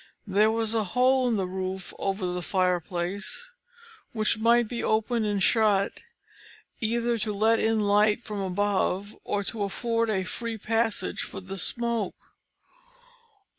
There 0.25 0.49
was 0.49 0.73
a 0.73 0.83
hole 0.97 1.27
in 1.27 1.35
the 1.35 1.45
roof 1.45 1.93
over 1.99 2.25
the 2.25 2.41
fireplace, 2.41 3.51
which 4.13 4.39
might 4.39 4.67
be 4.67 4.83
opened 4.83 5.27
and 5.27 5.43
shut 5.43 6.01
either 6.79 7.19
to 7.19 7.31
let 7.31 7.59
in 7.59 7.77
the 7.77 7.83
light 7.83 8.23
from 8.23 8.39
above, 8.39 9.15
or 9.23 9.43
to 9.43 9.61
afford 9.61 10.09
a 10.09 10.23
free 10.23 10.57
passage 10.57 11.21
for 11.21 11.39
the 11.39 11.55
smoke. 11.55 12.15